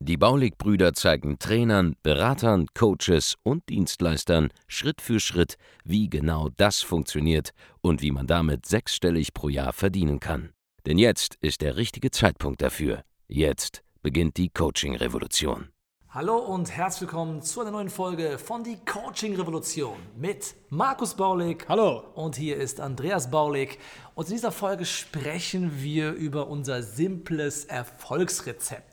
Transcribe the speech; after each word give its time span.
Die 0.00 0.16
Baulig-Brüder 0.16 0.94
zeigen 0.94 1.38
Trainern, 1.38 1.96
Beratern, 2.02 2.66
Coaches 2.74 3.36
und 3.42 3.68
Dienstleistern 3.68 4.50
Schritt 4.66 5.00
für 5.00 5.20
Schritt, 5.20 5.56
wie 5.84 6.08
genau 6.08 6.48
das 6.56 6.80
funktioniert 6.80 7.50
und 7.80 8.02
wie 8.02 8.10
man 8.10 8.26
damit 8.26 8.66
sechsstellig 8.66 9.32
pro 9.34 9.48
Jahr 9.48 9.72
verdienen 9.72 10.20
kann. 10.20 10.50
Denn 10.86 10.98
jetzt 10.98 11.36
ist 11.40 11.60
der 11.60 11.76
richtige 11.76 12.10
Zeitpunkt 12.10 12.62
dafür. 12.62 13.02
Jetzt 13.28 13.82
beginnt 14.02 14.36
die 14.36 14.48
Coaching-Revolution. 14.48 15.68
Hallo 16.12 16.38
und 16.38 16.72
herzlich 16.72 17.02
willkommen 17.02 17.40
zu 17.40 17.60
einer 17.60 17.70
neuen 17.70 17.88
Folge 17.88 18.36
von 18.36 18.64
die 18.64 18.78
Coaching 18.84 19.36
Revolution 19.36 19.96
mit 20.16 20.56
Markus 20.68 21.14
Baulig. 21.14 21.64
Hallo. 21.68 22.02
Und 22.16 22.34
hier 22.34 22.56
ist 22.56 22.80
Andreas 22.80 23.30
Baulig. 23.30 23.78
Und 24.16 24.26
in 24.26 24.34
dieser 24.34 24.50
Folge 24.50 24.84
sprechen 24.86 25.70
wir 25.80 26.12
über 26.14 26.48
unser 26.48 26.82
simples 26.82 27.64
Erfolgsrezept. 27.66 28.89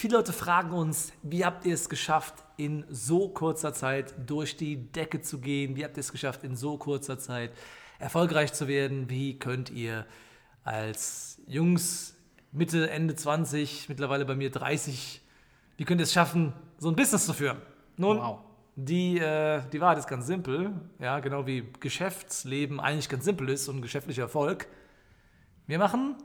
Viele 0.00 0.16
Leute 0.16 0.32
fragen 0.32 0.70
uns, 0.70 1.12
wie 1.22 1.44
habt 1.44 1.66
ihr 1.66 1.74
es 1.74 1.90
geschafft, 1.90 2.32
in 2.56 2.86
so 2.88 3.28
kurzer 3.28 3.74
Zeit 3.74 4.14
durch 4.26 4.56
die 4.56 4.90
Decke 4.90 5.20
zu 5.20 5.42
gehen? 5.42 5.76
Wie 5.76 5.84
habt 5.84 5.98
ihr 5.98 6.00
es 6.00 6.10
geschafft, 6.10 6.42
in 6.42 6.56
so 6.56 6.78
kurzer 6.78 7.18
Zeit 7.18 7.52
erfolgreich 7.98 8.54
zu 8.54 8.66
werden? 8.66 9.10
Wie 9.10 9.38
könnt 9.38 9.68
ihr 9.68 10.06
als 10.64 11.42
Jungs 11.46 12.16
Mitte, 12.50 12.88
Ende 12.88 13.14
20, 13.14 13.90
mittlerweile 13.90 14.24
bei 14.24 14.34
mir 14.34 14.50
30, 14.50 15.20
wie 15.76 15.84
könnt 15.84 16.00
ihr 16.00 16.04
es 16.04 16.14
schaffen, 16.14 16.54
so 16.78 16.88
ein 16.88 16.96
Business 16.96 17.26
zu 17.26 17.34
führen? 17.34 17.58
Nun, 17.98 18.16
wow. 18.16 18.38
die, 18.76 19.18
äh, 19.18 19.60
die 19.70 19.82
Wahrheit 19.82 19.98
ist 19.98 20.08
ganz 20.08 20.26
simpel, 20.26 20.72
ja, 20.98 21.20
genau 21.20 21.46
wie 21.46 21.70
Geschäftsleben 21.78 22.80
eigentlich 22.80 23.10
ganz 23.10 23.26
simpel 23.26 23.50
ist 23.50 23.68
und 23.68 23.82
geschäftlicher 23.82 24.22
Erfolg. 24.22 24.66
Wir 25.66 25.78
machen 25.78 26.16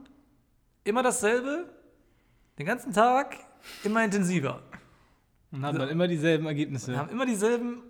immer 0.85 1.03
dasselbe, 1.03 1.74
den 2.57 2.65
ganzen 2.65 2.93
Tag, 2.93 3.37
immer 3.83 4.03
intensiver. 4.03 4.61
Und 5.51 5.65
haben 5.65 5.77
dann 5.77 5.89
immer 5.89 6.07
dieselben 6.07 6.45
Ergebnisse. 6.45 6.91
Wir 6.91 6.99
haben 6.99 7.09
immer 7.09 7.25
dieselben, 7.25 7.83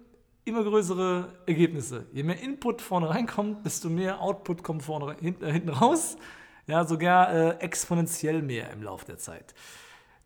immer 0.43 0.63
größere 0.63 1.29
Ergebnisse. 1.45 2.05
Je 2.11 2.23
mehr 2.23 2.39
Input 2.41 2.81
vorne 2.81 3.09
reinkommt, 3.09 3.65
desto 3.65 3.89
mehr 3.89 4.21
Output 4.21 4.63
kommt 4.63 4.83
vorne 4.83 5.15
hinten, 5.19 5.43
äh, 5.43 5.51
hinten 5.51 5.69
raus. 5.69 6.17
Ja, 6.67 6.85
sogar 6.85 7.33
äh, 7.33 7.49
exponentiell 7.59 8.41
mehr 8.41 8.71
im 8.71 8.81
Laufe 8.81 9.05
der 9.05 9.17
Zeit. 9.17 9.53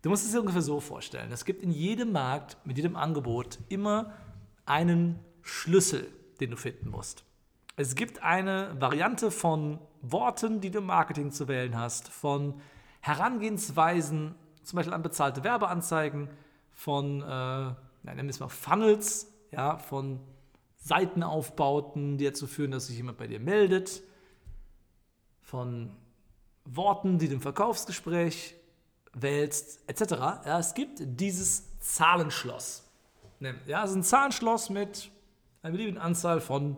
Du 0.02 0.10
musst 0.10 0.26
es 0.26 0.32
dir 0.32 0.40
ungefähr 0.40 0.62
so 0.62 0.80
vorstellen. 0.80 1.32
Es 1.32 1.44
gibt 1.44 1.62
in 1.62 1.72
jedem 1.72 2.14
Markt, 2.14 2.58
mit 2.64 2.78
jedem 2.78 2.96
Angebot 2.96 3.60
immer 3.68 4.14
einen 4.66 5.20
Schlüssel, 5.42 6.08
den 6.40 6.52
du 6.52 6.58
finden 6.58 6.90
musst. 6.90 7.26
Es 7.76 7.96
gibt 7.96 8.24
eine 8.24 8.76
Variante 8.80 9.32
von 9.32 9.80
Worten, 10.02 10.62
die 10.62 10.72
du 10.72 10.80
im 10.80 10.86
Marketing 10.86 11.32
zu 11.32 11.50
wählen 11.50 11.78
hast, 11.78 12.08
von 12.08 12.62
Herangehensweisen 13.02 14.36
zum 14.64 14.78
Beispiel 14.78 14.94
an 14.94 15.02
bezahlte 15.02 15.44
Werbeanzeigen, 15.44 16.30
von, 16.74 17.22
äh, 17.22 17.26
nennen 18.04 18.24
wir 18.24 18.30
es 18.30 18.40
mal 18.40 18.50
Funnels, 18.50 19.28
ja, 19.52 19.78
von 19.78 20.20
Seitenaufbauten, 20.78 22.18
die 22.18 22.26
dazu 22.26 22.48
führen, 22.48 22.72
dass 22.72 22.88
sich 22.88 22.98
jemand 22.98 23.18
bei 23.18 23.28
dir 23.28 23.40
meldet, 23.40 24.02
von 25.42 25.92
Worten, 26.66 27.18
die 27.18 27.28
du 27.28 27.36
im 27.36 27.42
Verkaufsgespräch 27.42 28.56
wählst, 29.14 29.80
etc. 29.88 30.14
Ja, 30.46 30.60
es 30.60 30.74
gibt 30.74 31.00
dieses 31.02 31.80
Zahlenschloss. 31.80 32.84
Ja, 33.66 33.84
es 33.84 33.92
ist 33.92 33.96
ein 33.96 34.04
Zahlenschloss 34.04 34.70
mit 34.70 35.10
einer 35.62 35.72
beliebigen 35.72 36.00
Anzahl 36.00 36.40
von 36.40 36.78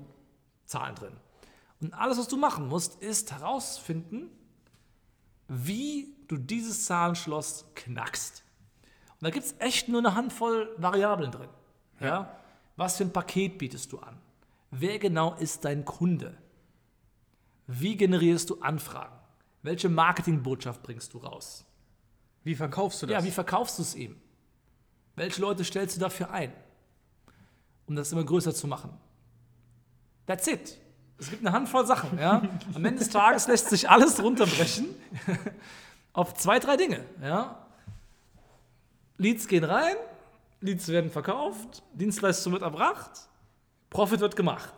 Zahlen 0.66 0.96
drin. 0.96 1.18
Und 1.82 1.94
alles, 1.94 2.18
was 2.18 2.28
du 2.28 2.38
machen 2.38 2.68
musst, 2.68 3.02
ist 3.02 3.32
herausfinden, 3.32 4.30
wie 5.54 6.16
du 6.30 6.38
dieses 6.38 6.86
Zahlenschloss 6.86 7.66
knackst. 7.76 8.44
Und 9.20 9.24
da 9.26 9.30
gibt 9.32 9.46
es 9.46 9.56
echt 9.60 9.90
nur 9.90 10.00
eine 10.00 10.16
Handvoll 10.16 10.74
Variablen 10.78 11.30
drin. 11.30 11.50
Ja. 12.00 12.08
ja? 12.08 12.40
Was 12.78 12.96
für 12.96 13.04
ein 13.04 13.12
Paket 13.12 13.58
bietest 13.58 13.92
du 13.92 14.00
an? 14.00 14.18
Wer 14.72 14.98
genau 14.98 15.36
ist 15.36 15.66
dein 15.66 15.84
Kunde? 15.84 16.38
Wie 17.68 17.98
generierst 17.98 18.50
du 18.50 18.62
Anfragen? 18.62 19.14
Welche 19.62 19.90
Marketingbotschaft 19.90 20.82
bringst 20.84 21.14
du 21.14 21.18
raus? 21.18 21.66
Wie 22.46 22.56
verkaufst 22.56 23.02
du 23.02 23.08
das? 23.08 23.14
Ja, 23.14 23.24
wie 23.28 23.32
verkaufst 23.32 23.78
du 23.78 23.84
es 23.84 23.94
ihm? 23.94 24.16
Welche 25.18 25.42
Leute 25.42 25.66
stellst 25.66 25.98
du 25.98 26.00
dafür 26.00 26.32
ein? 26.32 26.54
Um 27.88 27.96
das 27.96 28.14
immer 28.14 28.24
größer 28.24 28.56
zu 28.56 28.68
machen. 28.68 28.98
That's 30.26 30.48
it. 30.48 30.80
Es 31.22 31.30
gibt 31.30 31.46
eine 31.46 31.56
Handvoll 31.56 31.86
Sachen. 31.86 32.18
Ja? 32.18 32.42
Am 32.74 32.84
Ende 32.84 32.98
des 32.98 33.10
Tages 33.10 33.48
lässt 33.48 33.70
sich 33.70 33.88
alles 33.88 34.22
runterbrechen 34.24 34.88
auf 36.14 36.34
zwei, 36.34 36.58
drei 36.58 36.78
Dinge. 36.78 37.06
Ja? 37.22 37.60
Leads 39.18 39.48
gehen 39.48 39.64
rein, 39.64 39.96
Leads 40.62 40.88
werden 40.88 41.12
verkauft, 41.12 41.84
Dienstleistung 41.94 42.54
wird 42.54 42.64
erbracht, 42.64 43.12
Profit 43.92 44.20
wird 44.20 44.36
gemacht. 44.36 44.74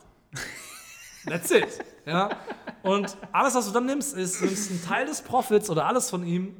That's 1.25 1.49
it. 1.49 1.79
Ja? 2.05 2.29
Und 2.81 3.15
alles, 3.31 3.55
was 3.55 3.67
du 3.67 3.71
dann 3.71 3.85
nimmst, 3.85 4.13
ist, 4.13 4.41
nimmst 4.41 4.69
einen 4.69 4.83
Teil 4.83 5.05
des 5.05 5.21
Profits 5.21 5.69
oder 5.69 5.85
alles 5.85 6.09
von 6.09 6.25
ihm, 6.25 6.57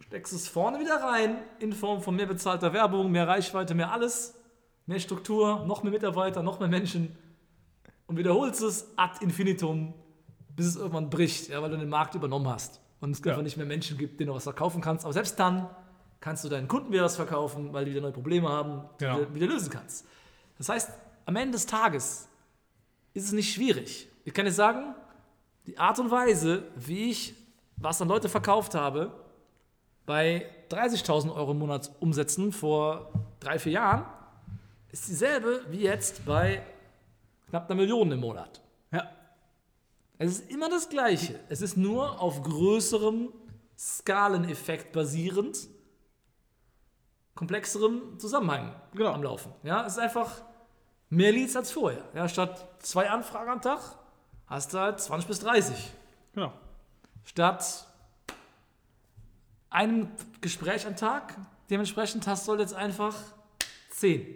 steckst 0.00 0.34
es 0.34 0.48
vorne 0.48 0.80
wieder 0.80 0.96
rein 0.96 1.38
in 1.60 1.72
Form 1.72 2.02
von 2.02 2.14
mehr 2.14 2.26
bezahlter 2.26 2.74
Werbung, 2.74 3.10
mehr 3.10 3.26
Reichweite, 3.26 3.74
mehr 3.74 3.90
alles, 3.90 4.34
mehr 4.84 5.00
Struktur, 5.00 5.64
noch 5.64 5.82
mehr 5.82 5.92
Mitarbeiter, 5.92 6.42
noch 6.42 6.60
mehr 6.60 6.68
Menschen 6.68 7.16
und 8.06 8.16
wiederholst 8.16 8.62
es 8.62 8.86
ad 8.96 9.22
infinitum, 9.22 9.94
bis 10.48 10.66
es 10.66 10.76
irgendwann 10.76 11.10
bricht, 11.10 11.48
ja, 11.48 11.62
weil 11.62 11.70
du 11.70 11.78
den 11.78 11.88
Markt 11.88 12.14
übernommen 12.14 12.48
hast 12.48 12.80
und 13.00 13.10
es 13.10 13.20
ja. 13.24 13.32
einfach 13.32 13.42
nicht 13.42 13.56
mehr 13.56 13.66
Menschen 13.66 13.98
gibt, 13.98 14.20
denen 14.20 14.28
du 14.28 14.34
was 14.34 14.44
verkaufen 14.44 14.80
kannst. 14.80 15.04
Aber 15.04 15.12
selbst 15.12 15.38
dann 15.38 15.68
kannst 16.20 16.44
du 16.44 16.48
deinen 16.48 16.68
Kunden 16.68 16.92
wieder 16.92 17.04
was 17.04 17.16
verkaufen, 17.16 17.72
weil 17.72 17.84
die 17.84 17.90
wieder 17.90 18.00
neue 18.00 18.12
Probleme 18.12 18.48
haben, 18.48 18.82
die 19.00 19.04
ja. 19.04 19.16
du 19.16 19.34
wieder 19.34 19.46
lösen 19.46 19.70
kannst. 19.70 20.06
Das 20.58 20.68
heißt, 20.68 20.90
am 21.26 21.36
Ende 21.36 21.52
des 21.52 21.66
Tages 21.66 22.28
ist 23.12 23.24
es 23.24 23.32
nicht 23.32 23.52
schwierig. 23.52 24.08
Ich 24.24 24.32
kann 24.32 24.44
dir 24.44 24.52
sagen, 24.52 24.94
die 25.66 25.78
Art 25.78 25.98
und 25.98 26.10
Weise, 26.10 26.64
wie 26.76 27.10
ich 27.10 27.34
was 27.76 28.00
an 28.00 28.08
Leute 28.08 28.28
verkauft 28.28 28.74
habe, 28.74 29.12
bei 30.06 30.46
30.000 30.70 31.34
Euro 31.34 31.52
im 31.52 31.58
Monat 31.58 31.90
umsetzen 32.00 32.52
vor 32.52 33.12
drei, 33.40 33.58
vier 33.58 33.72
Jahren, 33.72 34.04
ist 34.90 35.08
dieselbe 35.08 35.62
wie 35.70 35.80
jetzt 35.80 36.24
bei 36.24 36.62
knapp 37.48 37.70
einer 37.70 37.80
Million 37.80 38.10
im 38.12 38.20
Monat. 38.20 38.60
Ja. 38.92 39.10
Es 40.18 40.32
ist 40.32 40.50
immer 40.50 40.68
das 40.68 40.88
Gleiche. 40.88 41.40
Es 41.48 41.60
ist 41.62 41.76
nur 41.76 42.20
auf 42.20 42.42
größerem 42.42 43.32
Skaleneffekt 43.76 44.92
basierend, 44.92 45.68
komplexerem 47.34 48.18
Zusammenhang 48.18 48.74
genau. 48.94 49.12
am 49.12 49.22
Laufen. 49.22 49.52
Ja, 49.62 49.84
es 49.84 49.94
ist 49.94 49.98
einfach 49.98 50.42
mehr 51.10 51.32
Leads 51.32 51.56
als 51.56 51.72
vorher. 51.72 52.04
Ja, 52.14 52.28
statt 52.28 52.66
zwei 52.80 53.10
Anfragen 53.10 53.50
am 53.50 53.60
Tag 53.60 53.80
hast 54.46 54.72
du 54.72 54.78
halt 54.78 55.00
20 55.00 55.28
bis 55.28 55.40
30. 55.40 55.92
Genau. 56.34 56.52
Statt 57.24 57.86
einem 59.70 60.08
Gespräch 60.40 60.86
am 60.86 60.94
Tag, 60.94 61.36
dementsprechend 61.70 62.26
hast 62.26 62.46
du 62.46 62.54
jetzt 62.56 62.74
einfach 62.74 63.16
10 63.90 64.26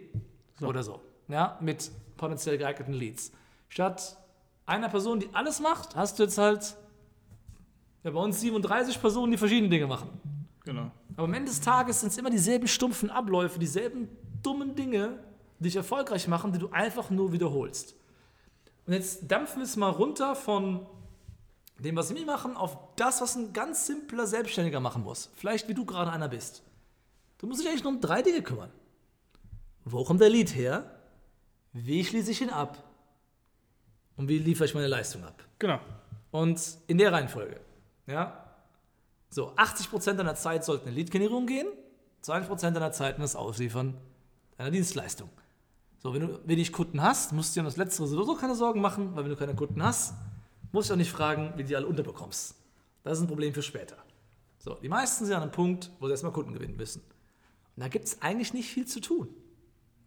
so. 0.59 0.67
oder 0.67 0.83
so. 0.83 1.01
Ja, 1.27 1.57
mit 1.61 1.91
potenziell 2.19 2.57
geeigneten 2.57 2.93
Leads. 2.93 3.31
Statt 3.69 4.17
einer 4.65 4.89
Person, 4.89 5.19
die 5.19 5.29
alles 5.33 5.59
macht, 5.59 5.95
hast 5.95 6.19
du 6.19 6.23
jetzt 6.23 6.37
halt 6.37 6.75
ja, 8.03 8.11
bei 8.11 8.19
uns 8.19 8.39
37 8.39 9.01
Personen, 9.01 9.31
die 9.31 9.37
verschiedene 9.37 9.69
Dinge 9.69 9.87
machen. 9.87 10.09
Genau. 10.63 10.91
Aber 11.15 11.23
am 11.23 11.33
Ende 11.33 11.49
des 11.49 11.61
Tages 11.61 12.01
sind 12.01 12.09
es 12.09 12.17
immer 12.17 12.29
dieselben 12.29 12.67
stumpfen 12.67 13.09
Abläufe, 13.09 13.57
dieselben 13.57 14.07
dummen 14.43 14.75
Dinge, 14.75 15.19
die 15.57 15.63
dich 15.63 15.75
erfolgreich 15.75 16.27
machen, 16.27 16.53
die 16.53 16.59
du 16.59 16.69
einfach 16.69 17.09
nur 17.09 17.33
wiederholst. 17.33 17.95
Und 18.85 18.93
jetzt 18.93 19.29
dampfen 19.29 19.57
wir 19.57 19.63
es 19.63 19.75
mal 19.75 19.89
runter 19.89 20.35
von 20.35 20.85
dem, 21.79 21.95
was 21.95 22.13
wir 22.13 22.25
machen, 22.25 22.55
auf 22.55 22.77
das, 22.95 23.21
was 23.21 23.35
ein 23.35 23.53
ganz 23.53 23.85
simpler 23.85 24.27
Selbstständiger 24.27 24.79
machen 24.79 25.03
muss. 25.03 25.29
Vielleicht 25.35 25.67
wie 25.67 25.73
du 25.73 25.85
gerade 25.85 26.11
einer 26.11 26.27
bist. 26.27 26.63
Du 27.37 27.47
musst 27.47 27.61
dich 27.61 27.69
eigentlich 27.69 27.83
nur 27.83 27.93
um 27.93 28.01
drei 28.01 28.21
Dinge 28.21 28.41
kümmern. 28.41 28.71
Wo 29.85 30.03
kommt 30.03 30.21
der 30.21 30.29
Lead 30.29 30.55
her? 30.55 30.98
Wie 31.73 32.03
schließe 32.03 32.31
ich 32.31 32.41
ihn 32.41 32.49
ab 32.49 32.83
und 34.17 34.27
wie 34.27 34.37
liefere 34.37 34.65
ich 34.65 34.73
meine 34.73 34.87
Leistung 34.87 35.23
ab. 35.23 35.43
Genau. 35.59 35.79
Und 36.31 36.61
in 36.87 36.97
der 36.97 37.11
Reihenfolge. 37.11 37.59
Ja? 38.07 38.45
So, 39.29 39.55
80% 39.55 40.13
deiner 40.13 40.35
Zeit 40.35 40.65
sollten 40.65 40.89
in 40.89 40.95
Lead-Generierung 40.95 41.45
gehen, 41.45 41.67
20% 42.23 42.71
deiner 42.71 42.91
Zeit 42.91 43.15
in 43.15 43.21
das 43.21 43.35
Ausliefern 43.35 43.95
deiner 44.57 44.71
Dienstleistung. 44.71 45.29
So, 45.99 46.13
wenn 46.13 46.21
du 46.21 46.39
wenig 46.45 46.71
Kunden 46.71 47.01
hast, 47.01 47.33
musst 47.33 47.55
du 47.55 47.59
dir 47.59 47.61
um 47.61 47.65
das 47.65 47.77
Letztere 47.77 48.07
sowieso 48.07 48.35
keine 48.35 48.55
Sorgen 48.55 48.81
machen, 48.81 49.15
weil 49.15 49.23
wenn 49.23 49.31
du 49.31 49.37
keine 49.37 49.55
Kunden 49.55 49.83
hast, 49.83 50.13
musst 50.71 50.89
du 50.89 50.93
auch 50.93 50.97
nicht 50.97 51.11
fragen, 51.11 51.53
wie 51.55 51.63
du 51.63 51.69
die 51.69 51.75
alle 51.75 51.87
unterbekommst. 51.87 52.55
Das 53.03 53.17
ist 53.17 53.23
ein 53.23 53.27
Problem 53.27 53.53
für 53.53 53.61
später. 53.61 53.97
So, 54.59 54.75
die 54.75 54.89
meisten 54.89 55.25
sind 55.25 55.35
an 55.35 55.43
einem 55.43 55.51
Punkt, 55.51 55.89
wo 55.99 56.07
sie 56.07 56.11
erstmal 56.11 56.33
Kunden 56.33 56.53
gewinnen 56.53 56.75
müssen. 56.75 57.01
Und 57.75 57.83
da 57.83 57.87
gibt 57.87 58.05
es 58.05 58.21
eigentlich 58.21 58.53
nicht 58.53 58.69
viel 58.69 58.85
zu 58.85 58.99
tun. 58.99 59.29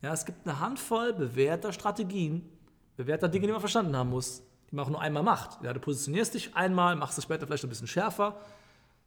Ja, 0.03 0.13
es 0.13 0.25
gibt 0.25 0.47
eine 0.47 0.59
Handvoll 0.59 1.13
bewährter 1.13 1.73
Strategien, 1.73 2.49
bewährter 2.97 3.29
Dinge, 3.29 3.47
die 3.47 3.53
man 3.53 3.61
verstanden 3.61 3.97
haben 3.97 4.11
muss, 4.11 4.43
die 4.71 4.75
man 4.75 4.85
auch 4.85 4.91
nur 4.91 5.01
einmal 5.01 5.23
macht. 5.23 5.63
Ja, 5.63 5.73
du 5.73 5.79
positionierst 5.79 6.35
dich 6.35 6.57
einmal, 6.57 6.97
machst 6.97 7.17
es 7.19 7.25
später 7.25 7.47
vielleicht 7.47 7.63
ein 7.63 7.69
bisschen 7.69 7.87
schärfer, 7.87 8.37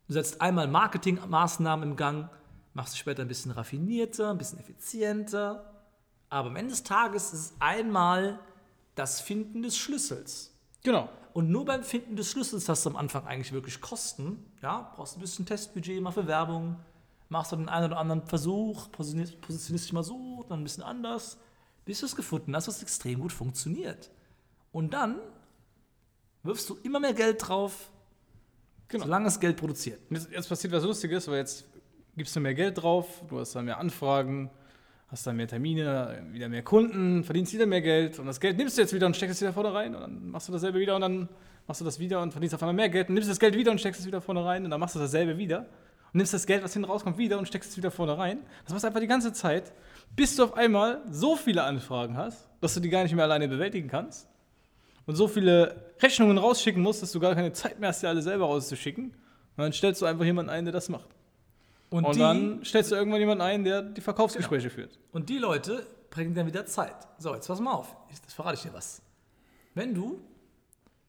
du 0.07 0.13
setzt 0.13 0.39
einmal 0.39 0.67
Marketingmaßnahmen 0.67 1.91
im 1.91 1.95
Gang, 1.97 2.29
machst 2.73 2.93
es 2.93 2.99
später 2.99 3.23
ein 3.23 3.27
bisschen 3.27 3.51
raffinierter, 3.51 4.31
ein 4.31 4.37
bisschen 4.37 4.57
effizienter. 4.59 5.69
Aber 6.29 6.49
am 6.49 6.55
Ende 6.55 6.71
des 6.71 6.83
Tages 6.83 7.33
ist 7.33 7.39
es 7.39 7.53
einmal 7.59 8.39
das 8.95 9.19
Finden 9.19 9.63
des 9.63 9.77
Schlüssels. 9.77 10.53
Genau. 10.83 11.09
Und 11.33 11.49
nur 11.49 11.65
beim 11.65 11.83
Finden 11.83 12.15
des 12.15 12.31
Schlüssels 12.31 12.69
hast 12.69 12.85
du 12.85 12.89
am 12.89 12.95
Anfang 12.95 13.27
eigentlich 13.27 13.51
wirklich 13.51 13.81
Kosten. 13.81 14.45
Ja, 14.61 14.93
brauchst 14.95 15.17
ein 15.17 15.21
bisschen 15.21 15.45
Testbudget, 15.45 16.01
mal 16.01 16.11
für 16.11 16.27
Werbung, 16.27 16.77
machst 17.35 17.51
du 17.51 17.57
den 17.57 17.69
einen 17.69 17.87
oder 17.87 17.97
anderen 17.97 18.21
Versuch, 18.21 18.91
positionierst, 18.91 19.41
positionierst 19.41 19.85
dich 19.85 19.93
mal 19.93 20.03
so, 20.03 20.45
dann 20.47 20.61
ein 20.61 20.63
bisschen 20.63 20.83
anders, 20.83 21.37
bis 21.83 21.99
du 21.99 22.05
es 22.05 22.15
gefunden 22.15 22.55
hast, 22.55 22.67
was 22.67 22.81
extrem 22.81 23.19
gut 23.19 23.33
funktioniert. 23.33 24.09
Und 24.71 24.93
dann 24.93 25.17
wirfst 26.43 26.69
du 26.69 26.77
immer 26.83 26.99
mehr 26.99 27.13
Geld 27.13 27.47
drauf, 27.47 27.91
Genau. 28.87 29.05
solange 29.05 29.27
es 29.27 29.39
Geld 29.39 29.57
produziert. 29.57 29.99
Jetzt, 30.11 30.31
jetzt 30.31 30.47
passiert 30.47 30.71
was 30.73 30.83
Lustiges, 30.83 31.27
weil 31.27 31.37
jetzt 31.37 31.65
gibst 32.15 32.35
du 32.35 32.39
mehr 32.39 32.53
Geld 32.53 32.81
drauf, 32.81 33.23
du 33.27 33.39
hast 33.39 33.55
dann 33.55 33.65
mehr 33.65 33.79
Anfragen, 33.79 34.49
hast 35.07 35.25
dann 35.27 35.35
mehr 35.35 35.47
Termine, 35.47 36.23
wieder 36.31 36.47
mehr 36.49 36.63
Kunden, 36.63 37.23
verdienst 37.23 37.53
wieder 37.53 37.65
mehr 37.65 37.81
Geld 37.81 38.19
und 38.19 38.27
das 38.27 38.39
Geld 38.39 38.57
nimmst 38.57 38.77
du 38.77 38.81
jetzt 38.81 38.93
wieder 38.93 39.07
und 39.07 39.15
steckst 39.15 39.35
es 39.35 39.41
wieder 39.41 39.53
vorne 39.53 39.73
rein 39.73 39.93
und 39.95 40.01
dann 40.01 40.29
machst 40.29 40.47
du 40.47 40.53
dasselbe 40.53 40.79
wieder 40.79 40.95
und 40.95 41.01
dann 41.01 41.29
machst 41.67 41.81
du 41.81 41.85
das 41.85 41.99
wieder 41.99 42.21
und 42.21 42.31
verdienst 42.31 42.53
auf 42.55 42.61
einmal 42.61 42.75
mehr 42.75 42.89
Geld 42.89 43.09
und 43.09 43.15
nimmst 43.15 43.29
das 43.29 43.39
Geld 43.39 43.55
wieder 43.55 43.71
und 43.71 43.79
steckst 43.79 43.99
es 44.01 44.07
wieder 44.07 44.21
vorne 44.21 44.45
rein 44.45 44.63
und 44.63 44.71
dann 44.71 44.79
machst 44.79 44.95
du 44.95 44.99
dasselbe 44.99 45.37
wieder 45.37 45.65
nimmst 46.15 46.33
das 46.33 46.45
Geld, 46.45 46.63
was 46.63 46.73
hinten 46.73 46.89
rauskommt, 46.89 47.17
wieder 47.17 47.37
und 47.37 47.47
steckst 47.47 47.71
es 47.71 47.77
wieder 47.77 47.91
vorne 47.91 48.17
rein. 48.17 48.39
Das 48.63 48.71
machst 48.71 48.83
du 48.83 48.87
einfach 48.87 49.01
die 49.01 49.07
ganze 49.07 49.33
Zeit, 49.33 49.71
bis 50.15 50.35
du 50.35 50.43
auf 50.45 50.53
einmal 50.55 51.01
so 51.09 51.35
viele 51.35 51.63
Anfragen 51.63 52.17
hast, 52.17 52.47
dass 52.61 52.73
du 52.73 52.79
die 52.79 52.89
gar 52.89 53.03
nicht 53.03 53.13
mehr 53.13 53.25
alleine 53.25 53.47
bewältigen 53.47 53.87
kannst 53.87 54.27
und 55.05 55.15
so 55.15 55.27
viele 55.27 55.93
Rechnungen 56.01 56.37
rausschicken 56.37 56.81
musst, 56.81 57.01
dass 57.01 57.11
du 57.11 57.19
gar 57.19 57.35
keine 57.35 57.53
Zeit 57.53 57.79
mehr 57.79 57.89
hast, 57.89 58.01
die 58.01 58.07
alle 58.07 58.21
selber 58.21 58.45
rauszuschicken. 58.45 59.05
Und 59.05 59.61
dann 59.63 59.73
stellst 59.73 60.01
du 60.01 60.05
einfach 60.05 60.25
jemanden 60.25 60.49
ein, 60.49 60.65
der 60.65 60.73
das 60.73 60.89
macht. 60.89 61.09
Und, 61.89 62.03
Und 62.05 62.15
die, 62.15 62.19
dann 62.19 62.65
stellst 62.65 62.91
du 62.91 62.95
irgendwann 62.95 63.19
jemanden 63.19 63.43
ein, 63.43 63.63
der 63.63 63.81
die 63.81 64.01
Verkaufsgespräche 64.01 64.69
führt. 64.69 64.99
und 65.11 65.29
die 65.29 65.37
Leute 65.37 65.85
bringen 66.09 66.33
dann 66.33 66.47
wieder 66.47 66.65
Zeit. 66.65 66.95
So, 67.19 67.33
jetzt 67.33 67.47
pass 67.47 67.59
mal 67.59 67.73
auf. 67.73 67.95
Ich, 68.11 68.21
das 68.21 68.33
verrate 68.33 68.55
ich 68.55 68.63
dir 68.63 68.73
was. 68.73 69.01
Wenn 69.73 69.93
du 69.93 70.19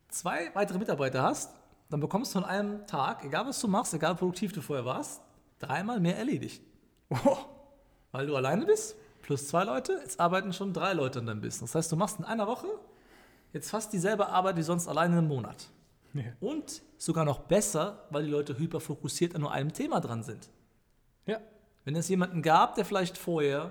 zwei 0.09 0.51
weitere 0.55 0.79
Mitarbeiter 0.79 1.23
hast, 1.23 1.56
dann 1.89 2.01
bekommst 2.01 2.35
du 2.35 2.39
an 2.39 2.45
einem 2.45 2.87
Tag, 2.87 3.25
egal 3.25 3.47
was 3.47 3.61
du 3.61 3.69
machst, 3.69 3.95
egal 3.95 4.15
wie 4.15 4.19
produktiv 4.19 4.53
du 4.53 4.61
vorher 4.61 4.85
warst, 4.85 5.23
dreimal 5.59 6.01
mehr 6.01 6.17
erledigt. 6.17 6.63
Weil 8.13 8.27
du 8.27 8.37
alleine 8.37 8.67
bist, 8.67 8.97
plus 9.23 9.49
zwei 9.49 9.65
Leute, 9.65 10.01
jetzt 10.03 10.19
arbeiten 10.19 10.53
schon 10.53 10.73
drei 10.73 10.93
Leute 10.93 11.21
an 11.21 11.27
deinem 11.27 11.41
Business. 11.41 11.73
Das 11.73 11.75
heißt, 11.75 11.93
du 11.93 11.97
machst 11.97 12.19
in 12.19 12.25
einer 12.25 12.47
Woche 12.47 12.69
jetzt 13.53 13.71
fast 13.71 13.93
dieselbe 13.93 14.29
Arbeit 14.29 14.57
wie 14.57 14.63
sonst 14.63 14.89
alleine 14.89 15.19
im 15.19 15.29
Monat. 15.29 15.69
Ja. 16.15 16.25
Und 16.41 16.83
sogar 16.97 17.25
noch 17.25 17.41
besser, 17.41 18.07
weil 18.11 18.25
die 18.25 18.31
Leute 18.31 18.59
hyperfokussiert 18.59 19.35
an 19.35 19.43
nur 19.43 19.53
einem 19.53 19.73
Thema 19.73 20.01
dran 20.01 20.23
sind. 20.23 20.49
ja. 21.27 21.41
Wenn 21.85 21.95
es 21.95 22.09
jemanden 22.09 22.43
gab, 22.43 22.75
der 22.75 22.85
vielleicht 22.85 23.17
vorher 23.17 23.71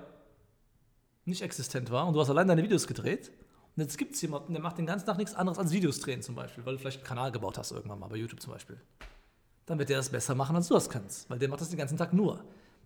nicht 1.26 1.42
existent 1.42 1.92
war 1.92 2.08
und 2.08 2.14
du 2.14 2.22
hast 2.22 2.30
allein 2.30 2.48
deine 2.48 2.64
Videos 2.64 2.88
gedreht 2.88 3.32
und 3.76 3.84
jetzt 3.84 3.98
gibt 3.98 4.16
es 4.16 4.22
jemanden, 4.22 4.54
der 4.54 4.62
macht 4.62 4.78
den 4.78 4.86
ganzen 4.86 5.06
Tag 5.06 5.18
nichts 5.18 5.34
anderes 5.34 5.60
als 5.60 5.72
Videos 5.72 6.00
drehen 6.00 6.22
zum 6.22 6.36
Beispiel, 6.36 6.66
weil 6.66 6.74
du 6.74 6.80
vielleicht 6.80 7.00
einen 7.00 7.08
Kanal 7.08 7.32
gebaut 7.32 7.58
hast 7.58 7.72
irgendwann 7.72 8.00
mal 8.00 8.08
bei 8.08 8.16
YouTube 8.16 8.42
zum 8.42 8.54
Beispiel, 8.54 8.80
dann 9.66 9.80
wird 9.80 9.90
der 9.90 9.98
das 9.98 10.10
besser 10.10 10.36
machen, 10.36 10.56
als 10.56 10.68
du 10.68 10.74
das 10.76 10.90
kannst, 10.90 11.30
weil 11.30 11.40
der 11.40 11.50
macht 11.50 11.62
das 11.62 11.70
den 11.70 11.78
ganzen 11.78 11.98
Tag 11.98 12.14
nur. 12.14 12.44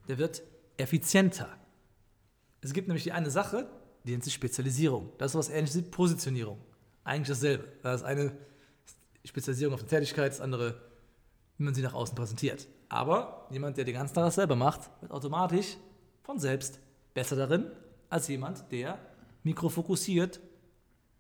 Der 0.08 0.18
wird 0.18 0.42
effizienter. 0.78 1.50
Es 2.62 2.74
gibt 2.74 2.88
nämlich 2.88 3.04
die 3.04 3.12
eine 3.12 3.30
Sache, 3.30 3.70
die 4.04 4.12
nennt 4.12 4.24
sich 4.24 4.34
Spezialisierung. 4.34 5.12
Das 5.18 5.32
ist 5.32 5.36
was 5.36 5.50
ähnliches 5.50 5.78
wie 5.78 5.82
Positionierung. 5.84 6.60
Eigentlich 7.04 7.28
dasselbe. 7.28 7.68
Das 7.84 8.02
ist 8.02 8.08
eine 8.08 8.32
Spezialisierung 9.24 9.76
auf 9.76 9.82
eine 9.82 9.90
Tätigkeit, 9.90 10.32
das 10.32 10.42
andere, 10.42 10.82
wie 11.58 11.64
man 11.64 11.74
sie 11.74 11.82
nach 11.82 11.94
außen 11.94 12.16
präsentiert. 12.16 12.68
Aber 12.88 13.48
jemand, 13.52 13.78
der 13.78 13.86
den 13.86 13.94
ganzen 13.94 14.16
Tag 14.16 14.26
das 14.26 14.36
selber 14.36 14.56
macht, 14.56 14.90
wird 15.02 15.12
automatisch 15.12 15.78
von 16.24 16.40
selbst 16.40 16.80
besser 17.14 17.36
darin, 17.36 17.72
als 18.10 18.28
jemand, 18.28 18.72
der 18.72 18.98
mikrofokussiert, 19.44 20.40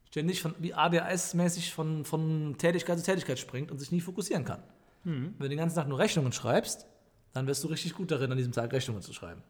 ständig 0.09 0.41
von, 0.41 0.55
wie 0.59 0.73
ADHS-mäßig 0.73 1.73
von, 1.73 2.03
von 2.03 2.55
Tätigkeit 2.57 2.97
zu 2.97 3.05
Tätigkeit 3.05 3.39
springt 3.39 3.71
und 3.71 3.79
sich 3.79 3.91
nie 3.91 4.01
fokussieren 4.01 4.45
kann. 4.45 4.63
Wenn 5.03 5.39
du 5.39 5.49
den 5.49 5.57
ganzen 5.57 5.75
Tag 5.75 5.87
nur 5.87 5.99
Rechnungen 5.99 6.31
schreibst, 6.31 6.87
dann 7.33 7.47
wirst 7.47 7.63
du 7.63 7.67
richtig 7.67 7.93
gut 7.93 8.11
darin, 8.11 8.31
an 8.31 8.37
diesem 8.37 8.51
Tag 8.51 8.71
Rechnungen 8.73 9.01
zu 9.01 9.13
schreiben. 9.13 9.41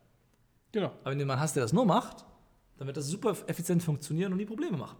Genau. 0.71 0.87
Aber 1.01 1.11
wenn 1.11 1.17
du 1.17 1.23
jemanden 1.23 1.41
hast, 1.41 1.55
der 1.55 1.63
das 1.63 1.73
nur 1.73 1.85
macht, 1.85 2.25
dann 2.77 2.87
wird 2.87 2.97
das 2.97 3.07
super 3.07 3.35
effizient 3.47 3.81
funktionieren 3.83 4.31
und 4.31 4.37
nie 4.37 4.45
Probleme 4.45 4.77
machen. 4.77 4.97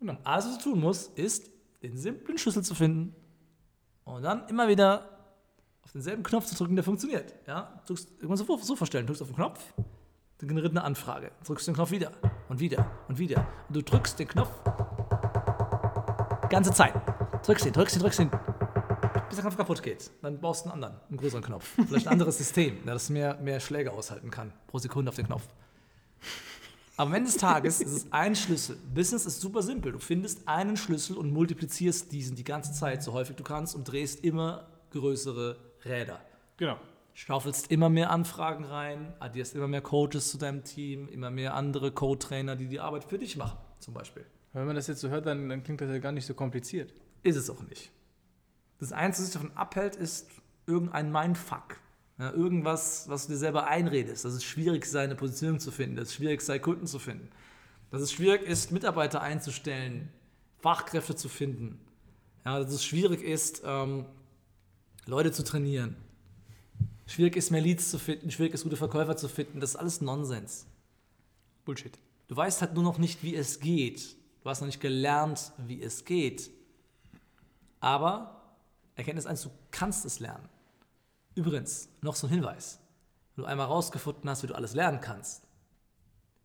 Genau. 0.00 0.12
Und 0.12 0.26
alles, 0.26 0.46
was 0.46 0.58
du 0.58 0.70
tun 0.70 0.80
musst, 0.80 1.18
ist, 1.18 1.50
den 1.82 1.96
simplen 1.96 2.38
Schlüssel 2.38 2.64
zu 2.64 2.74
finden 2.74 3.14
und 4.04 4.22
dann 4.22 4.48
immer 4.48 4.68
wieder 4.68 5.18
auf 5.82 5.92
denselben 5.92 6.22
Knopf 6.22 6.46
zu 6.46 6.54
drücken, 6.54 6.74
der 6.74 6.84
funktioniert. 6.84 7.34
Ja? 7.46 7.80
Du 7.86 7.94
drückst, 7.94 8.10
irgendwann 8.16 8.36
so, 8.36 8.56
so 8.56 8.76
vorstellen, 8.76 9.06
du 9.06 9.12
drückst 9.12 9.22
auf 9.22 9.28
den 9.28 9.36
Knopf, 9.36 9.74
dann 10.38 10.48
generiert 10.48 10.72
eine 10.72 10.84
Anfrage, 10.84 11.32
drückst 11.44 11.66
den 11.68 11.74
Knopf 11.74 11.90
wieder 11.90 12.12
und 12.48 12.60
wieder 12.60 12.90
und 13.08 13.18
wieder. 13.18 13.46
Und 13.68 13.76
du 13.76 13.82
drückst 13.82 14.18
den 14.18 14.28
Knopf 14.28 14.50
ganze 16.48 16.72
Zeit. 16.72 16.94
Drückst 17.44 17.66
ihn, 17.66 17.72
drückst 17.72 17.96
ihn, 17.96 18.02
drückst 18.02 18.20
ihn, 18.20 18.30
bis 19.28 19.36
der 19.36 19.42
Knopf 19.42 19.56
kaputt 19.56 19.82
geht. 19.82 20.10
Dann 20.22 20.40
baust 20.40 20.64
du 20.64 20.70
einen 20.70 20.82
anderen, 20.82 21.00
einen 21.08 21.18
größeren 21.18 21.42
Knopf. 21.42 21.64
Vielleicht 21.86 22.06
ein 22.06 22.12
anderes 22.12 22.38
System, 22.38 22.84
das 22.84 23.10
mehr, 23.10 23.36
mehr 23.36 23.60
Schläge 23.60 23.92
aushalten 23.92 24.30
kann 24.30 24.52
pro 24.66 24.78
Sekunde 24.78 25.10
auf 25.10 25.16
den 25.16 25.26
Knopf. 25.26 25.46
Am 26.96 27.14
Ende 27.14 27.30
des 27.30 27.38
Tages 27.38 27.80
ist 27.80 27.92
es 27.92 28.12
ein 28.12 28.34
Schlüssel. 28.34 28.76
Business 28.92 29.24
ist 29.24 29.40
super 29.40 29.62
simpel. 29.62 29.92
Du 29.92 30.00
findest 30.00 30.48
einen 30.48 30.76
Schlüssel 30.76 31.16
und 31.16 31.32
multiplizierst 31.32 32.10
diesen 32.10 32.34
die 32.34 32.44
ganze 32.44 32.72
Zeit, 32.72 33.04
so 33.04 33.12
häufig 33.12 33.36
du 33.36 33.44
kannst, 33.44 33.76
und 33.76 33.84
drehst 33.84 34.24
immer 34.24 34.66
größere 34.90 35.56
Räder. 35.84 36.20
Genau. 36.56 36.76
Schaufelst 37.18 37.72
immer 37.72 37.88
mehr 37.88 38.10
Anfragen 38.10 38.62
rein, 38.62 39.12
addierst 39.18 39.56
immer 39.56 39.66
mehr 39.66 39.80
Coaches 39.80 40.30
zu 40.30 40.38
deinem 40.38 40.62
Team, 40.62 41.08
immer 41.08 41.32
mehr 41.32 41.54
andere 41.54 41.90
Code-Trainer, 41.90 42.54
die 42.54 42.68
die 42.68 42.78
Arbeit 42.78 43.02
für 43.02 43.18
dich 43.18 43.36
machen, 43.36 43.58
zum 43.80 43.92
Beispiel. 43.92 44.24
Wenn 44.52 44.66
man 44.66 44.76
das 44.76 44.86
jetzt 44.86 45.00
so 45.00 45.08
hört, 45.08 45.26
dann, 45.26 45.48
dann 45.48 45.64
klingt 45.64 45.80
das 45.80 45.90
ja 45.90 45.98
gar 45.98 46.12
nicht 46.12 46.26
so 46.26 46.34
kompliziert. 46.34 46.94
Ist 47.24 47.34
es 47.34 47.50
auch 47.50 47.60
nicht. 47.64 47.90
Das 48.78 48.92
Einzige, 48.92 49.24
was 49.24 49.32
dich 49.32 49.40
davon 49.40 49.56
abhält, 49.56 49.96
ist 49.96 50.30
irgendein 50.68 51.10
Mindfuck. 51.10 51.80
Ja, 52.20 52.30
irgendwas, 52.30 53.08
was 53.08 53.26
du 53.26 53.32
dir 53.32 53.38
selber 53.38 53.66
einredest, 53.66 54.24
dass 54.24 54.34
es 54.34 54.44
schwierig 54.44 54.86
sei, 54.86 55.02
eine 55.02 55.16
Positionierung 55.16 55.58
zu 55.58 55.72
finden, 55.72 55.96
dass 55.96 56.10
es 56.10 56.14
schwierig 56.14 56.40
sei, 56.40 56.60
Kunden 56.60 56.86
zu 56.86 57.00
finden. 57.00 57.30
Dass 57.90 58.00
es 58.00 58.12
schwierig 58.12 58.42
ist, 58.42 58.70
Mitarbeiter 58.70 59.22
einzustellen, 59.22 60.08
Fachkräfte 60.60 61.16
zu 61.16 61.28
finden. 61.28 61.80
Ja, 62.44 62.60
dass 62.60 62.72
es 62.72 62.84
schwierig 62.84 63.24
ist, 63.24 63.62
ähm, 63.64 64.06
Leute 65.06 65.32
zu 65.32 65.42
trainieren. 65.42 65.96
Schwierig 67.08 67.36
ist, 67.36 67.50
mehr 67.50 67.62
Leads 67.62 67.90
zu 67.90 67.98
finden, 67.98 68.30
schwierig 68.30 68.52
ist, 68.52 68.64
gute 68.64 68.76
Verkäufer 68.76 69.16
zu 69.16 69.28
finden. 69.28 69.60
Das 69.60 69.70
ist 69.70 69.76
alles 69.76 70.02
Nonsens. 70.02 70.66
Bullshit. 71.64 71.98
Du 72.28 72.36
weißt 72.36 72.60
halt 72.60 72.74
nur 72.74 72.84
noch 72.84 72.98
nicht, 72.98 73.22
wie 73.22 73.34
es 73.34 73.60
geht. 73.60 74.14
Du 74.42 74.50
hast 74.50 74.60
noch 74.60 74.66
nicht 74.66 74.80
gelernt, 74.80 75.52
wie 75.56 75.82
es 75.82 76.04
geht. 76.04 76.50
Aber 77.80 78.42
Erkenntnis 78.94 79.24
1, 79.24 79.42
du 79.42 79.50
kannst 79.70 80.04
es 80.04 80.20
lernen. 80.20 80.48
Übrigens, 81.34 81.88
noch 82.02 82.14
so 82.14 82.26
ein 82.26 82.30
Hinweis. 82.30 82.78
Wenn 83.34 83.44
du 83.44 83.48
einmal 83.48 83.66
rausgefunden 83.66 84.28
hast, 84.28 84.42
wie 84.42 84.48
du 84.48 84.54
alles 84.54 84.74
lernen 84.74 85.00
kannst, 85.00 85.44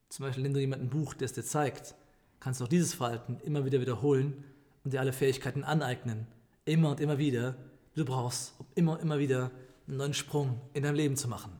zum 0.08 0.25
Beispiel, 0.25 0.46
indem 0.46 0.53
du 0.53 0.60
jemanden 0.62 0.86
ein 0.86 0.89
Buch, 0.89 1.13
der 1.13 1.25
es 1.25 1.34
dir 1.34 1.43
zeigt, 1.43 1.96
kannst 2.39 2.62
du 2.62 2.65
auch 2.65 2.70
dieses 2.70 2.93
Verhalten 2.93 3.38
immer 3.43 3.65
wieder 3.65 3.82
wiederholen 3.82 4.46
und 4.86 4.93
dir 4.93 5.01
alle 5.01 5.12
Fähigkeiten 5.12 5.65
aneignen. 5.65 6.25
Immer 6.63 6.91
und 6.91 7.01
immer 7.01 7.17
wieder, 7.17 7.58
die 7.96 8.00
du 8.00 8.05
brauchst, 8.05 8.53
um 8.60 8.67
immer 8.75 8.93
und 8.93 9.01
immer 9.01 9.20
wieder 9.20 9.51
einen 9.87 9.97
neuen 9.97 10.13
Sprung 10.13 10.61
in 10.73 10.83
deinem 10.83 10.95
Leben 10.95 11.15
zu 11.15 11.27
machen. 11.27 11.59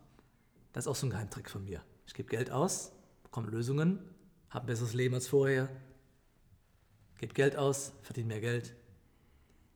Das 0.72 0.86
ist 0.86 0.88
auch 0.88 0.96
so 0.96 1.08
ein 1.08 1.10
Geheimtrick 1.10 1.50
von 1.50 1.64
mir. 1.64 1.82
Ich 2.08 2.14
gebe 2.14 2.30
Geld 2.30 2.52
aus, 2.52 2.92
bekomme 3.24 3.50
Lösungen, 3.50 4.00
habe 4.50 4.66
ein 4.66 4.68
besseres 4.68 4.94
Leben 4.94 5.16
als 5.16 5.28
vorher, 5.28 5.70
gebe 7.20 7.34
Geld 7.34 7.56
aus, 7.56 7.94
verdiene 8.02 8.28
mehr 8.28 8.42
Geld. 8.42 8.76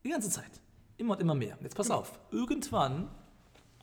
Die 0.04 0.10
ganze 0.10 0.30
Zeit. 0.30 0.60
Immer 0.96 1.14
und 1.14 1.20
immer 1.20 1.34
mehr. 1.34 1.58
Jetzt 1.62 1.76
pass 1.76 1.90
auf. 1.90 2.18
Irgendwann 2.30 3.08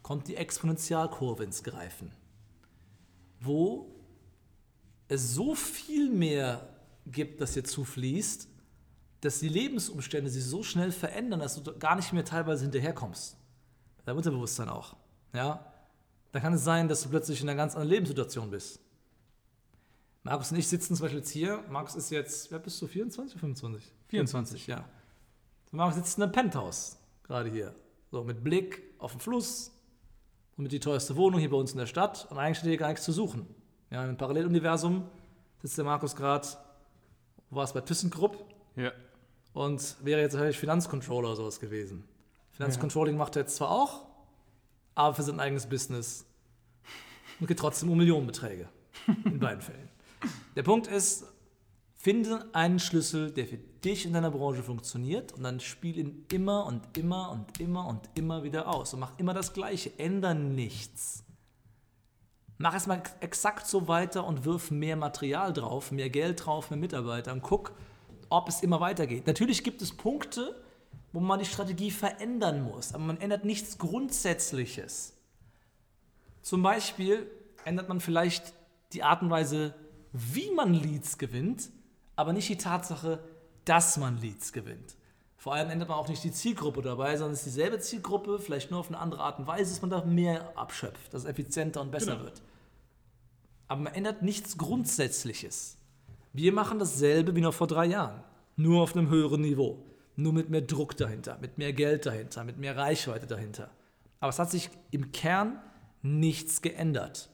kommt 0.04 0.28
die 0.28 0.36
Exponentialkurve 0.36 1.44
ins 1.44 1.64
Greifen, 1.64 2.12
wo 3.40 3.96
es 5.08 5.34
so 5.34 5.56
viel 5.56 6.10
mehr 6.10 6.68
gibt, 7.06 7.42
das 7.42 7.54
dir 7.54 7.64
zufließt, 7.64 8.48
dass 9.22 9.40
die 9.40 9.50
Lebensumstände 9.50 10.30
sich 10.30 10.44
so 10.44 10.62
schnell 10.62 10.92
verändern, 10.92 11.40
dass 11.40 11.62
du 11.62 11.78
gar 11.78 11.96
nicht 11.96 12.14
mehr 12.14 12.26
teilweise 12.26 12.64
hinterherkommst. 12.64 13.38
Dein 14.06 14.16
Unterbewusstsein 14.16 14.70
auch. 14.70 14.96
Ja? 15.34 15.66
Da 16.32 16.40
kann 16.40 16.54
es 16.54 16.64
sein, 16.64 16.88
dass 16.88 17.02
du 17.04 17.10
plötzlich 17.10 17.42
in 17.42 17.50
einer 17.50 17.58
ganz 17.58 17.74
anderen 17.76 17.90
Lebenssituation 17.90 18.50
bist. 18.50 18.80
Markus 20.24 20.52
und 20.52 20.58
ich 20.58 20.68
sitzen 20.68 20.96
zum 20.96 21.04
Beispiel 21.04 21.20
jetzt 21.20 21.30
hier. 21.30 21.64
Markus 21.70 21.96
ist 21.96 22.10
jetzt, 22.10 22.52
wer 22.52 22.60
bist 22.60 22.82
du, 22.82 22.88
24 22.88 23.36
oder 23.36 23.40
25? 23.42 23.92
24, 24.08 24.68
ja. 24.68 24.84
So, 25.70 25.78
Markus 25.78 25.96
sitzt 25.96 26.18
in 26.18 26.24
einem 26.24 26.32
Penthouse, 26.32 26.98
gerade 27.24 27.50
hier. 27.50 27.76
So, 28.12 28.24
mit 28.24 28.44
Blick 28.44 28.82
auf 28.98 29.12
den 29.12 29.22
Fluss 29.22 29.72
und 30.58 30.64
mit 30.64 30.72
die 30.72 30.80
teuerste 30.80 31.16
Wohnung 31.16 31.40
hier 31.40 31.50
bei 31.50 31.58
uns 31.58 31.74
in 31.74 31.78
der 31.78 31.86
Stadt. 31.86 32.28
Und 32.30 32.38
eigentlich 32.38 32.58
steht 32.58 32.70
hier 32.70 32.78
gar 32.78 32.90
nichts 32.90 33.06
zu 33.06 33.12
suchen. 33.12 33.46
Ja, 33.92 34.04
im 34.06 34.18
Paralleluniversum 34.18 35.08
sitzt 35.62 35.78
der 35.78 35.86
Markus 35.86 36.16
gerade, 36.16 36.48
war 37.52 37.64
es 37.64 37.74
bei 37.74 37.82
ThyssenKrupp 37.82 38.44
Ja. 38.76 38.92
und 39.54 39.96
wäre 40.04 40.22
jetzt 40.22 40.34
wahrscheinlich 40.34 40.58
Finanzcontroller 40.58 41.28
oder 41.30 41.36
sowas 41.36 41.60
gewesen. 41.60 42.04
Finanzcontrolling 42.56 43.18
macht 43.18 43.36
er 43.36 43.42
jetzt 43.42 43.58
zwar 43.58 43.70
auch, 43.70 44.06
aber 44.96 45.14
für 45.14 45.24
sein 45.24 45.40
eigenes 45.40 45.68
Business 45.68 46.26
und 47.40 47.48
geht 47.48 47.60
trotzdem 47.60 47.90
um 47.90 47.98
Millionenbeträge. 47.98 48.70
In 49.26 49.40
beiden 49.40 49.62
Fällen. 49.62 49.90
Der 50.56 50.64
Punkt 50.64 50.88
ist, 50.88 51.26
finde 51.98 52.48
einen 52.54 52.80
Schlüssel, 52.80 53.32
der 53.32 53.46
für 53.46 53.58
dich 53.58 54.06
in 54.06 54.14
deiner 54.14 54.32
Branche 54.32 54.64
funktioniert 54.64 55.34
und 55.34 55.44
dann 55.44 55.60
spiel 55.60 55.98
ihn 55.98 56.26
immer 56.32 56.66
und 56.66 56.98
immer 56.98 57.32
und 57.32 57.60
immer 57.60 57.88
und 57.88 58.10
immer 58.16 58.44
wieder 58.44 58.68
aus 58.68 58.94
und 58.94 59.02
mach 59.02 59.20
immer 59.20 59.34
das 59.34 59.54
Gleiche. 59.54 59.92
Änder 60.00 60.34
nichts. 60.34 61.26
Mach 62.58 62.74
es 62.74 62.88
mal 62.88 63.04
exakt 63.20 63.68
so 63.68 63.90
weiter 63.90 64.26
und 64.26 64.46
wirf 64.46 64.72
mehr 64.72 64.96
Material 64.96 65.52
drauf, 65.52 65.92
mehr 65.92 66.10
Geld 66.10 66.46
drauf, 66.46 66.70
mehr 66.70 66.80
Mitarbeiter 66.80 67.34
und 67.34 67.42
guck, 67.42 67.74
ob 68.30 68.48
es 68.48 68.64
immer 68.64 68.80
weitergeht. 68.80 69.28
Natürlich 69.28 69.64
gibt 69.64 69.82
es 69.82 69.92
Punkte, 69.92 70.56
wo 71.16 71.22
man 71.22 71.40
die 71.40 71.46
Strategie 71.46 71.92
verändern 71.92 72.62
muss, 72.62 72.94
aber 72.94 73.06
man 73.06 73.22
ändert 73.22 73.46
nichts 73.46 73.78
Grundsätzliches. 73.78 75.14
Zum 76.42 76.62
Beispiel 76.62 77.32
ändert 77.64 77.88
man 77.88 78.02
vielleicht 78.02 78.54
die 78.92 79.02
Art 79.02 79.22
und 79.22 79.30
Weise, 79.30 79.74
wie 80.12 80.52
man 80.52 80.74
Leads 80.74 81.18
gewinnt, 81.18 81.70
aber 82.18 82.34
nicht 82.34 82.50
die 82.50 82.58
Tatsache, 82.58 83.24
dass 83.64 83.96
man 83.96 84.20
Leads 84.20 84.52
gewinnt. 84.52 84.98
Vor 85.38 85.54
allem 85.54 85.70
ändert 85.70 85.88
man 85.88 85.98
auch 85.98 86.10
nicht 86.10 86.22
die 86.22 86.34
Zielgruppe 86.34 86.82
dabei, 86.82 87.16
sondern 87.16 87.32
es 87.34 87.40
ist 87.40 87.46
dieselbe 87.56 87.80
Zielgruppe, 87.80 88.38
vielleicht 88.38 88.70
nur 88.72 88.82
auf 88.82 88.90
eine 88.90 89.00
andere 89.00 89.22
Art 89.22 89.40
und 89.40 89.48
Weise, 89.48 89.72
dass 89.72 89.82
man 89.82 89.92
da 89.92 90.04
mehr 90.04 90.52
abschöpft, 90.58 91.14
dass 91.14 91.24
es 91.24 91.30
effizienter 91.30 91.80
und 91.80 91.92
besser 91.92 92.14
Genau. 92.16 92.26
wird. 92.26 92.42
Aber 93.70 93.84
man 93.84 93.94
ändert 93.94 94.22
nichts 94.22 94.58
Grundsätzliches. 94.58 95.78
Wir 96.34 96.52
machen 96.52 96.78
dasselbe 96.78 97.34
wie 97.38 97.42
noch 97.42 97.54
vor 97.54 97.68
drei 97.68 97.86
Jahren, 97.86 98.22
nur 98.58 98.84
auf 98.84 98.98
einem 98.98 99.08
höheren 99.10 99.40
Niveau, 99.42 99.82
nur 100.16 100.34
mit 100.34 100.50
mehr 100.50 100.62
Druck 100.62 100.96
dahinter, 100.98 101.38
mit 101.42 101.58
mehr 101.58 101.74
Geld 101.74 102.06
dahinter, 102.06 102.44
mit 102.44 102.58
mehr 102.58 102.78
Reichweite 102.78 103.28
dahinter. 103.28 103.70
Aber 104.20 104.30
es 104.30 104.40
hat 104.40 104.52
sich 104.52 104.70
im 104.92 105.12
Kern 105.12 105.60
nichts 106.02 106.62
geändert. 106.62 107.30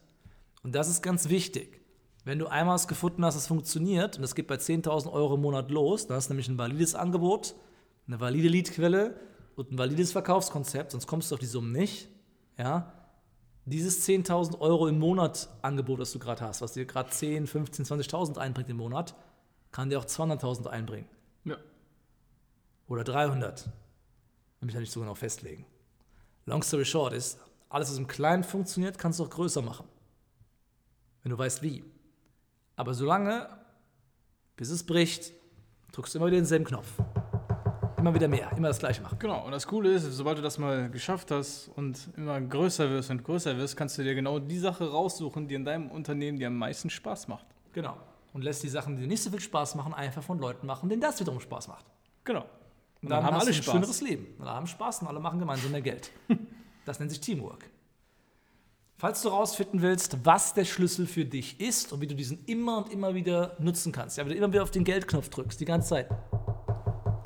Und 0.63 0.75
das 0.75 0.89
ist 0.89 1.01
ganz 1.01 1.29
wichtig. 1.29 1.81
Wenn 2.23 2.39
du 2.39 2.47
einmal 2.47 2.75
es 2.75 2.87
gefunden 2.87 3.25
hast, 3.25 3.35
es 3.35 3.47
funktioniert, 3.47 4.17
und 4.17 4.21
das 4.21 4.35
geht 4.35 4.47
bei 4.47 4.55
10.000 4.55 5.11
Euro 5.11 5.35
im 5.35 5.41
Monat 5.41 5.71
los, 5.71 6.07
dann 6.07 6.17
hast 6.17 6.29
du 6.29 6.33
nämlich 6.33 6.49
ein 6.49 6.57
valides 6.57 6.93
Angebot, 6.93 7.55
eine 8.07 8.19
valide 8.19 8.47
Leadquelle 8.47 9.15
und 9.55 9.71
ein 9.71 9.77
valides 9.77 10.11
Verkaufskonzept, 10.11 10.91
sonst 10.91 11.07
kommst 11.07 11.31
du 11.31 11.35
auf 11.35 11.39
die 11.39 11.47
Summen 11.47 11.71
nicht. 11.71 12.09
Ja? 12.57 12.93
Dieses 13.65 14.07
10.000 14.07 14.59
Euro 14.59 14.87
im 14.87 14.99
Monat 14.99 15.49
Angebot, 15.61 15.99
das 15.99 16.11
du 16.11 16.19
gerade 16.19 16.41
hast, 16.41 16.61
was 16.61 16.73
dir 16.73 16.85
gerade 16.85 17.09
10, 17.09 17.47
15, 17.47 17.85
20.000 17.85 18.37
einbringt 18.37 18.69
im 18.69 18.77
Monat, 18.77 19.15
kann 19.71 19.89
dir 19.89 19.99
auch 19.99 20.05
200.000 20.05 20.67
einbringen. 20.67 21.07
Oder 22.91 23.05
300. 23.05 23.67
Will 23.67 24.65
mich 24.65 24.73
da 24.73 24.81
nicht 24.81 24.91
so 24.91 24.99
genau 24.99 25.15
festlegen. 25.15 25.65
Long 26.45 26.61
story 26.61 26.83
short 26.83 27.13
ist, 27.13 27.39
alles, 27.69 27.89
was 27.89 27.97
im 27.97 28.05
Kleinen 28.05 28.43
funktioniert, 28.43 28.97
kannst 28.97 29.17
du 29.17 29.23
auch 29.23 29.29
größer 29.29 29.61
machen. 29.61 29.87
Wenn 31.23 31.29
du 31.29 31.37
weißt, 31.37 31.63
wie. 31.63 31.85
Aber 32.75 32.93
solange, 32.93 33.47
bis 34.57 34.69
es 34.71 34.85
bricht, 34.85 35.31
drückst 35.93 36.13
du 36.13 36.19
immer 36.19 36.27
wieder 36.27 36.35
denselben 36.35 36.65
Knopf. 36.65 36.89
Immer 37.95 38.13
wieder 38.13 38.27
mehr, 38.27 38.51
immer 38.57 38.67
das 38.67 38.79
Gleiche 38.79 39.01
machen. 39.01 39.17
Genau, 39.19 39.45
und 39.45 39.53
das 39.53 39.67
Coole 39.67 39.93
ist, 39.93 40.03
sobald 40.11 40.39
du 40.39 40.41
das 40.41 40.57
mal 40.57 40.89
geschafft 40.89 41.31
hast 41.31 41.69
und 41.69 42.09
immer 42.17 42.41
größer 42.41 42.89
wirst 42.89 43.09
und 43.09 43.23
größer 43.23 43.55
wirst, 43.55 43.77
kannst 43.77 43.97
du 43.99 44.03
dir 44.03 44.15
genau 44.15 44.37
die 44.37 44.59
Sache 44.59 44.91
raussuchen, 44.91 45.47
die 45.47 45.55
in 45.55 45.63
deinem 45.63 45.89
Unternehmen 45.89 46.37
dir 46.37 46.47
am 46.47 46.57
meisten 46.57 46.89
Spaß 46.89 47.29
macht. 47.29 47.45
Genau. 47.71 47.95
Und 48.33 48.43
lässt 48.43 48.63
die 48.63 48.69
Sachen, 48.69 48.97
die 48.97 49.03
dir 49.03 49.07
nicht 49.07 49.23
so 49.23 49.29
viel 49.29 49.39
Spaß 49.39 49.75
machen, 49.75 49.93
einfach 49.93 50.23
von 50.23 50.39
Leuten 50.39 50.67
machen, 50.67 50.89
denen 50.89 51.01
das 51.01 51.21
wiederum 51.21 51.39
Spaß 51.39 51.69
macht. 51.69 51.85
Genau. 52.25 52.43
Und 53.01 53.09
dann 53.09 53.23
haben 53.23 53.35
hast 53.35 53.41
alle 53.41 53.51
ein 53.51 53.63
Spaß. 53.63 53.73
schöneres 53.73 54.01
Leben. 54.01 54.27
Und 54.37 54.45
alle 54.47 54.55
haben 54.55 54.67
Spaß 54.67 55.01
und 55.01 55.07
alle 55.07 55.19
machen 55.19 55.39
gemeinsam 55.39 55.71
mehr 55.71 55.81
Geld. 55.81 56.11
Das 56.83 56.99
nennt 56.99 57.11
sich 57.11 57.21
Teamwork. 57.21 57.69
Falls 58.97 59.21
du 59.21 59.29
herausfinden 59.29 59.83
willst, 59.83 60.25
was 60.25 60.55
der 60.55 60.65
Schlüssel 60.65 61.05
für 61.05 61.25
dich 61.25 61.59
ist 61.59 61.93
und 61.93 62.01
wie 62.01 62.07
du 62.07 62.15
diesen 62.15 62.43
immer 62.45 62.77
und 62.77 62.91
immer 62.91 63.13
wieder 63.13 63.55
nutzen 63.59 63.91
kannst, 63.91 64.17
ja, 64.17 64.23
wenn 64.23 64.31
du 64.31 64.37
immer 64.37 64.51
wieder 64.51 64.63
auf 64.63 64.71
den 64.71 64.83
Geldknopf 64.83 65.29
drückst, 65.29 65.59
die 65.59 65.65
ganze 65.65 65.89
Zeit, 65.89 66.09